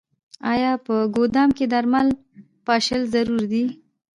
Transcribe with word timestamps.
آیا 0.53 0.71
په 0.85 0.95
ګدام 1.15 1.49
کې 1.57 1.65
درمل 1.73 2.07
پاشل 2.65 3.01
ضروري 3.13 3.47
دي؟ 3.53 3.65